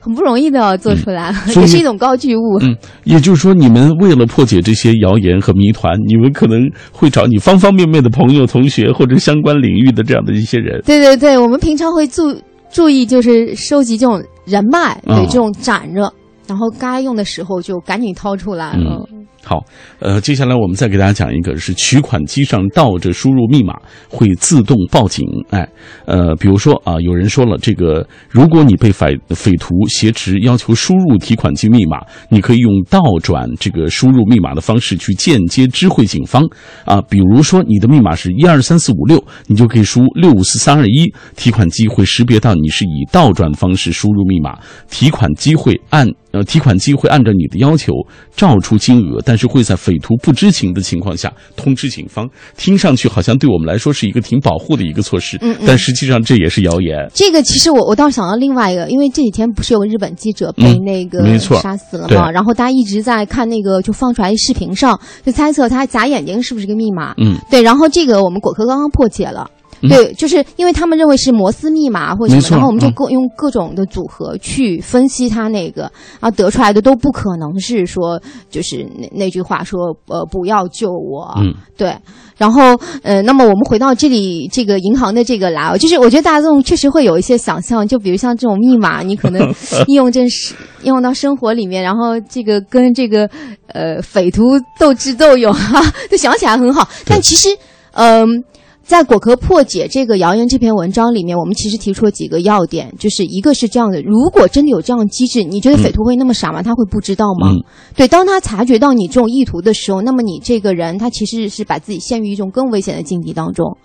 [0.04, 2.58] 很不容易的做出来， 也是一种高聚物。
[2.60, 6.60] 嗯，也就是说，你们为了破解这些谣言和谜团，你们可能
[6.92, 10.78] 会找你方方面面的朋友、同学或者相关领域的这样的一些人。
[10.84, 12.38] 对对对，我们平常会注
[12.70, 16.12] 注意，就是收集这种人脉，对这种攒着，
[16.46, 18.76] 然后该用的时候就赶紧掏出来。
[18.76, 19.24] 嗯。
[19.44, 19.62] 好，
[19.98, 23.74] 呃，接下来我们再给大家讲一个，是取款机上倒着输入密码
[24.08, 25.26] 会自动报警。
[25.50, 25.68] 哎，
[26.06, 31.98] 呃，比如说啊，有人说了，这个如果你被匪匪徒挟持要求输入提款机密码，
[32.30, 36.42] 你可以用倒转这个输入密码的方式去间接知会警方
[36.86, 37.00] 啊。
[37.02, 46.08] 比如说你的密码是一二三四五六，你就可以输六五四三二一，提款机会识别到你是以倒转方式输入密码，提款机会按。
[46.34, 47.92] 呃，提款机会按照你的要求
[48.34, 52.28] 照出金额，但是会在匪徒不知情的情况下通知警方。
[52.56, 57.08] 听上去好像对我们来说是一个挺保护的一个措施，嗯，但实际上这也是谣言。
[57.14, 62.30] 这个其实我我倒想到另外一个，因为这几天不是有个日本记者被那个杀死了嘛？
[62.30, 67.14] 然后大家一直在看那个就放出来视频上，就猜测他假眼睛是不是个密码？
[67.18, 67.62] 嗯，对。
[67.62, 69.50] 然后这个我们果壳刚刚破解了。
[69.88, 75.82] 对，就是因为他们认为是摩斯密码或者什么，然后我们就各用各种的组合去分析它那个，
[76.20, 78.20] 然后得出来的都不可能是说
[78.50, 81.96] 就是那那句话说呃不要救我，嗯，对，
[82.36, 89.52] 然后呃，那么我们回到这里这个银行的这个来，就是我觉得大众确实会有一些想象，就比如像这种密码，你可能
[89.86, 93.28] 应用真实应用到生活里面，然后这个跟这个
[93.66, 97.48] 呃匪徒斗智斗勇哈， 就想起来很好，但其实
[97.92, 98.44] 嗯。
[98.84, 106.62] 在果壳破解这个谣言这篇文章里面，我们其实提出了几个要点，就是一个是这样的：如果真的有这样的机制，你觉得匪徒会那么傻吗？
[106.62, 107.48] 他会不知道吗？
[107.96, 113.76] 对，当他察觉到你这种意图的时候，那么你这个人他其实是把自己陷于一种更危险的境地当中。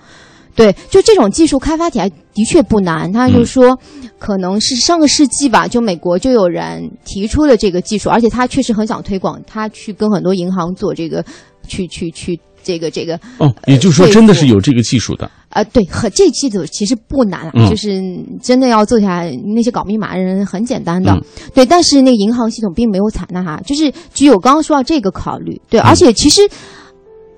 [0.54, 3.10] 对，就这种技术开发起来的确不难。
[3.14, 3.80] 他就说，
[4.18, 11.24] 可能是上个世纪吧，就美国就有人提出了这个技术，而且他确实很想推广，他去跟很多银行做这个，
[11.66, 12.38] 去去去。
[12.64, 15.64] 这个这个哦，也就是说，真的是有这个技术的啊？
[15.66, 18.02] 对，和这技术其实不难，就是
[18.42, 21.18] 真的要做下来，那些搞密码的人很简单的。
[21.54, 25.60] 对，但是那个银行系统并没有采纳哈，就是只有刚刚说到这个考虑。
[25.70, 26.42] 对，而且其实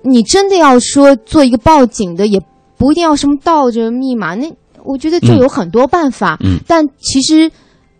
[0.03, 2.39] 你真的要说做一个报警的，也
[2.77, 4.51] 不一定要什么倒着密码，那
[4.83, 6.37] 我觉得就有很多办法。
[6.43, 7.51] 嗯，但其实。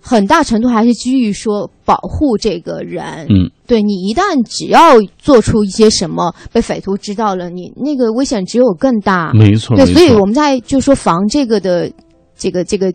[0.01, 11.91] 很大程度还是基于说保护这个人，嗯，对你一旦只要做出一些什么被匪徒知道了，你那个危险只有更大，没错，对，所以我们在就说防这个的
[12.35, 12.91] 这个这个。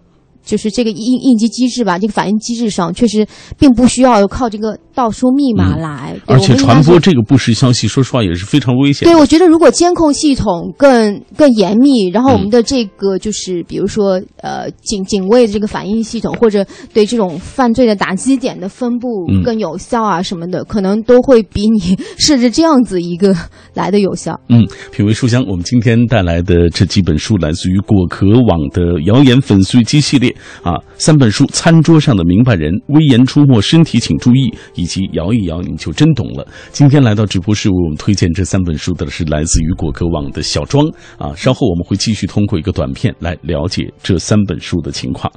[0.47, 3.27] 就是这个应应急机制吧，这个反应机制上确实
[3.59, 9.07] 并不需要靠这个盗出密码来，而且传播这个不实消息，说实话也是非常危险。
[9.07, 23.37] 对，我觉得如果监控系统更更严密，然后我们的这个就是比如说呃警警卫的这个反应系统，或者对这种犯罪的打击点的分布更有效啊什么的，可能都会比你 设置这样子一个
[23.75, 24.41] 来的有效。
[24.49, 30.35] 嗯，品味书香，我们今天带来的这几本书来自于果壳网的谣言粉碎机系列。
[30.63, 36.45] 啊，三本书《餐桌上的明白人》《危言出没，身体请注意》，以及《摇一摇你就真懂了》。
[36.73, 40.87] 今天来到直播室为我们推荐这三本书的是来自于果壳网的小庄
[41.19, 41.35] 啊。
[41.37, 45.31] 稍后我们会继续通过一个短片来了解这三本书的情况。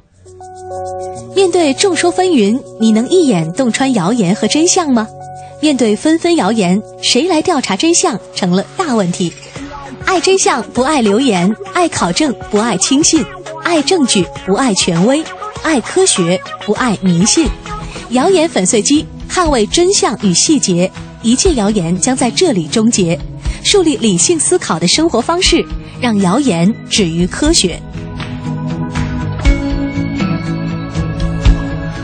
[1.35, 5.07] 面对众说纷纭，你能一眼洞穿谣言和真相吗？
[5.61, 9.31] 面对纷纷谣言，谁来调查真相成了大问题。
[10.05, 13.23] 爱真相不爱流言，爱考证不爱轻信。
[13.63, 15.23] 爱证据不爱权威，
[15.63, 17.47] 爱科学，不爱迷信。
[18.09, 23.17] 谣言粉碎机，捍卫真相与细节，一切谣言将在这里终结。
[23.63, 25.63] 树立理性思考的生活方式，
[26.01, 27.79] 让谣言止于科学。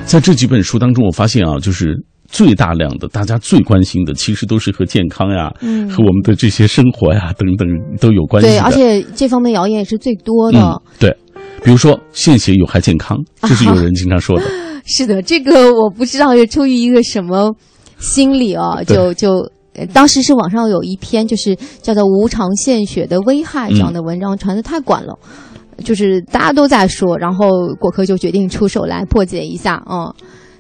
[0.06, 1.96] 在这几本书当中，我发现啊，就是
[2.30, 7.68] 最大量的，大家最关心的，其实都是和健康呀，嗯和我们的这些生活呀等等
[8.00, 10.60] 都有关系对，而且这方面谣言也是最多的。
[10.60, 11.18] 嗯，对，
[11.64, 14.46] 比如说献血有害健康，这是有人经常说的。
[14.86, 17.54] 是的，这个我不知道是出于一个什么
[18.00, 19.52] 心理啊，就就。
[19.78, 25.14] 呃当时是网上有一篇就是叫做“无偿献血的危害”这样的文章，传的太广了，
[25.84, 30.14] 就是大家都在说，然后果壳就决定出手来破解一下，嗯。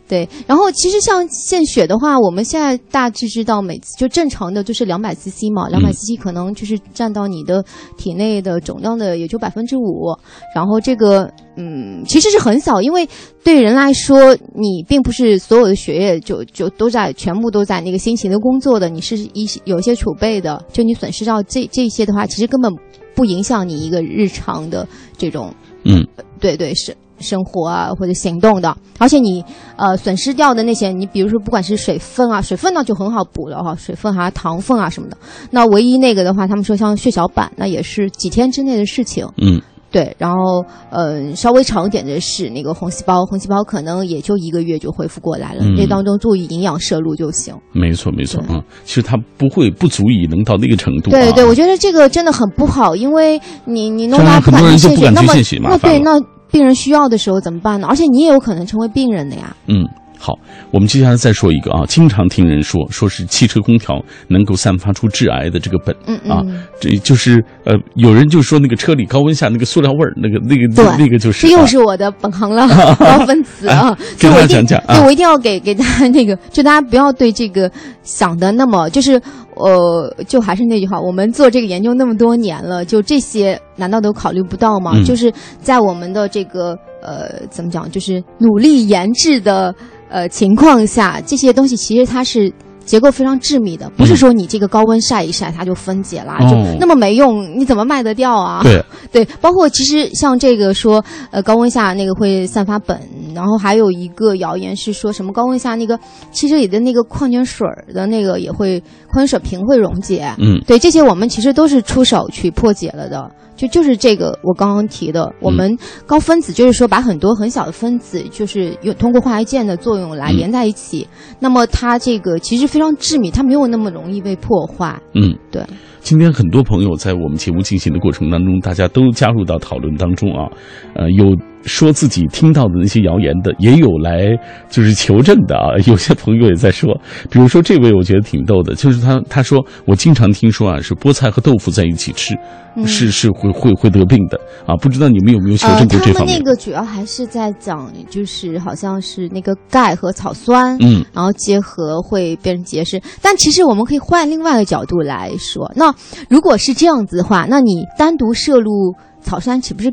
[0.08, 7.66] 对，然后其实像献血的话，我们现在大致知道，每次就正常的就是两百 CC 嘛，两百 CC 可能就是占到你的
[7.97, 10.16] 体内的总量的也就百分之五，
[10.56, 11.28] 然后这个
[11.58, 13.08] 嗯其实是很小，因为
[13.43, 22.72] 对人来说，你并不是所有的血液就就都在全部都在那个辛勤的工作的，你是一些有一些储备的，就你损失到这这些的话，其实根本
[23.16, 24.88] 不影响你一个日常的
[25.18, 25.51] 这种
[25.84, 26.06] 嗯，
[26.39, 29.43] 对对是生活啊或者行动的，而且你
[29.76, 35.18] 呃损失掉的那些，你比如说不管是水分啊，水分那就很好补了哈，水分还啊、糖分啊什么的。
[35.51, 39.28] 那唯一那个的话，他们说像血小板，那也是几天之内的事情。
[39.38, 39.61] 嗯，
[39.91, 47.55] 对，然后呃稍微长一点的是那个红细胞，红细胞可能也就一个月就恢复过来了，嗯那当中注意营养摄入就行。
[47.72, 51.11] 没错没错啊、嗯，其实它不会不足以能到那个程度、啊。
[51.11, 56.20] 对对，我觉得这个真的很不好，因为你你弄到很多人就不敢去献血嘛那烦了对那
[56.56, 57.86] 病人需要的时候怎么办呢？
[57.86, 59.53] 而且你也有可能成为病人的呀。
[59.68, 59.84] 嗯，
[60.26, 60.34] 好，
[60.71, 71.65] 我们接下来再说一个啊，经常听人说，说是汽车空调能够散发出致癌的这个苯嗯啊嗯，这就是呃，有人就说那个车里高温下那个塑料味儿，那个那个对那那个就是这又啊。
[71.67, 72.67] 是我的本行了，
[72.97, 74.80] 高分子啊， 给大家讲讲。
[74.88, 77.71] 啊对我一定要给给大家那个，就大家不要对这个
[78.01, 79.21] 想的那么就是
[79.55, 84.93] 呃，就还是那句话，我们做这个研究那么多年了，就这些难道都考虑不到吗？
[84.95, 85.03] 嗯。
[85.05, 89.73] 就是在我们的这个呃怎么讲，就是努力研制的
[90.10, 92.51] 呃情况下，这些东西其实它是。
[92.86, 98.62] 结构非常致密的，不是说你这个高温晒一晒它就分解啦，嗯哦就那么没用，你怎么卖得掉啊？
[98.62, 102.95] 对， 对，包括其实像这个说，呃，高温下那个会散发苯，
[103.34, 105.99] 然后还有一个谣言是说什么高温下那个
[106.32, 108.80] 汽车里的那个矿泉水儿的那个也会
[109.12, 110.32] 矿泉水瓶会溶解。
[110.38, 113.28] 嗯对，这些我们其实都是出手去破解了的。
[113.56, 121.08] 就就是这个我刚刚提的，我们高分子就是说把很多很小的分子，就是用通过化学键的作用来嗯连在一起，
[121.39, 124.99] 那么它这个其实非常致密，它没有那么容易被破坏。
[125.14, 125.36] 嗯。
[125.51, 125.64] 对，
[126.01, 130.51] 今天很多朋友在我们节目进行的过程当中，大家都加入到讨论当中啊，
[130.93, 131.36] 呃，有
[131.66, 134.30] 说自己听到的那些谣言的，也有来
[134.70, 135.76] 就是求证的啊。
[135.88, 136.89] 有些朋友也在说，
[137.30, 142.36] 比如说这位我觉得挺逗的，就是他他说我经常听说啊，是菠菜和豆腐在一起吃，
[142.76, 144.76] 嗯是是会会会得病的啊。
[144.76, 146.39] 不知道你们有没有求呃，证过这方面？
[146.39, 153.01] 那个主要还是在讲，就是好像是那个钙和草酸，嗯然后结合会变成结石。
[153.22, 155.93] 但其实我们可以换另外一个角度来说，那
[156.30, 159.91] 如果是这样子的话，那你单独摄入草酸岂不是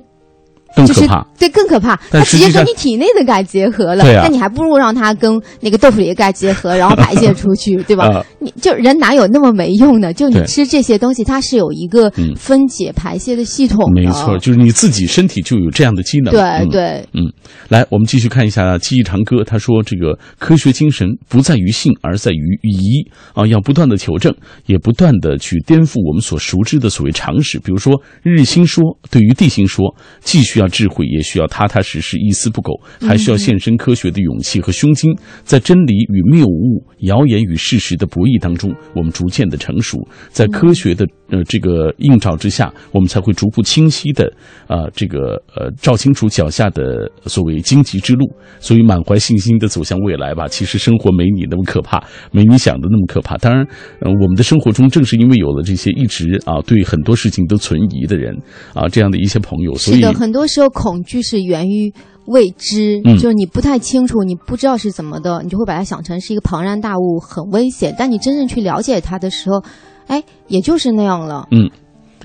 [0.74, 1.26] 更可怕。
[1.38, 1.98] 对，更可怕。
[2.10, 8.06] 但它直接跟你体内的钙结合了，那你还不如让它跟那个豆腐里的钙结合，然后排泄出去， 对吧？
[8.06, 10.12] 啊你就人哪有那么没用呢？
[10.12, 14.00] 就你吃这些东西，它是有一个嗯分解排泄的系统的。
[14.00, 16.32] 没错，就是你自己身体就有这样的机能。
[16.32, 17.08] 对嗯对。
[17.12, 17.32] 嗯，
[17.68, 19.44] 来，我们继续看一下记忆长歌。
[19.44, 23.04] 他说：“这个科学精神不在于性，而在于疑
[23.34, 24.34] 啊，要不断的求证，
[24.66, 27.58] 也不断的去颠覆我们所熟知的所谓常识。
[27.58, 35.14] 比如说日心说，对于地心说，既需要智慧，也需要踏踏实实、一丝不苟，还需要献身科学的勇气和胸襟。
[35.42, 39.98] 在真理与谬误、谣言与事实的博弈当中，我们逐渐的成熟，
[40.30, 44.32] 在科学的呃这个映照之下，我们才会逐步清晰的
[44.68, 48.30] 啊、这个呃照清楚脚下的所谓荆棘之路。
[48.60, 50.46] 所以满怀信心的走向未来吧。
[50.46, 53.36] 其实生活没你那么可怕，没你想的那么可怕。
[53.38, 53.66] 当然，
[54.00, 58.36] 呃，我们的生活中正是因为有了这些一直啊对很多事情都存疑的人
[58.74, 61.92] 啊这样的一些朋友，所以很多时候恐惧是源于
[62.26, 67.94] 未知，嗯就是你不太清楚，你不知道是怎么的，你就会把它想成是一个庞然大物，很危险。
[67.98, 69.64] 但你真正去了解它的时候，
[70.06, 71.46] 哎，也就是那样了。
[71.50, 71.70] 嗯，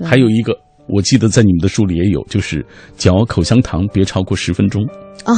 [0.04, 0.56] 还有一个。
[0.90, 2.64] 我记得在你们的书里也有，就是
[2.96, 4.82] 嚼口香糖别超过十分钟。
[5.24, 5.34] 啊，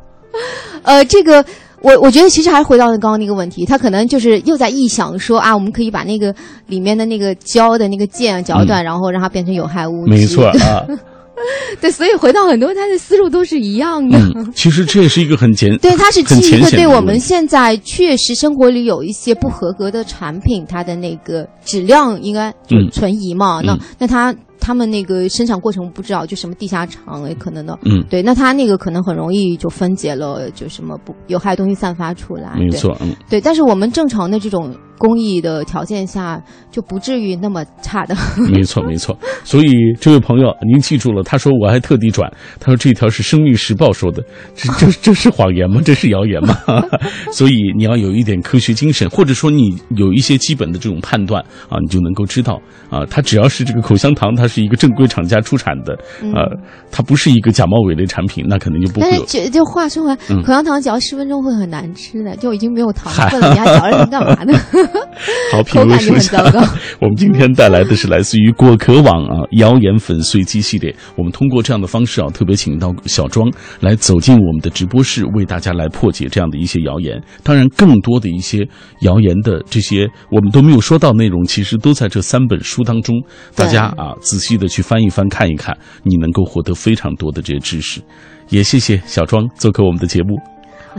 [0.82, 1.44] 呃，这个
[1.82, 6.34] 我我觉得其实还是回到刚刚那个问题，他可能就是又在臆想说啊，我们可以把那个
[6.68, 10.10] 里面的那个胶的那个键嚼断，然后让它变成有害物质。
[10.10, 10.86] 嗯没错啊，
[11.80, 14.18] 对，所以回到很多他的思路都是一样的。
[14.36, 22.52] 嗯，其实这也是一个很简对，它是很基于一个对我们现在确实生活里有一些不合格的产品，它的那个质量应该
[22.92, 23.60] 存疑嘛。
[23.62, 27.76] 那嗯那它他们那个生产过程不知道，就什么地下厂也可能的。
[27.84, 32.54] 嗯，对，那它那个可能很容易就分解了，就什么不有害东西散发出来。
[32.56, 33.12] 没错，嗯。
[33.28, 36.40] 对，但是我们正常的这种工艺的条件下，
[36.70, 38.14] 就不至于那么差的。
[38.48, 39.18] 没错，没错。
[39.42, 44.22] 所以这位朋友，您记住了，他说我还特地转，他说这条是《生命时报》说的，
[44.54, 45.80] 这这这是谎言吗？
[45.84, 46.56] 这是谣言吗？
[47.32, 55.98] 所以你要有一点科学精神，或者说你有一些基本的这种判断啊，你就能够知道啊，它只要是这个口香糖，它是一个正规厂家出产的，
[56.34, 56.44] 呃，
[56.90, 59.12] 它不是一个假冒伪劣产品，那可能就不会有。
[59.12, 64.52] 但是这就话说回来，嗯口香糖嚼十分钟会很难吃的，就已经没有糖分了，你还嚼着它干嘛呢？
[65.52, 65.96] 好，品味。
[67.00, 70.94] 我们今天带来的是来自于果壳网啊谣言粉碎机系列。
[71.16, 73.50] 我们通过这样的方式啊，特别请到小庄
[73.80, 77.22] 来走进我们的直播室，为大家来破解这样的一些谣言。
[77.42, 78.66] 当然，更多的一些
[79.02, 83.14] 谣言的这些我们都没有说到内容，其实都在这三本书当中。
[83.54, 88.00] 大家啊，仔细的去翻一翻、看一看，你能够获得非常多的这些知识。
[88.48, 90.38] 也谢谢小庄做客我们的节目。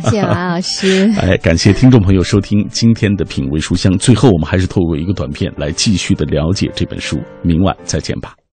[0.01, 1.11] 谢谢马老师。
[1.21, 3.95] 哎，感谢听众朋友收听今天的品味书香。
[3.97, 7.19] 最后，我们还是透过一个短片来继续的了解这本书。
[7.43, 8.33] 明晚再见吧。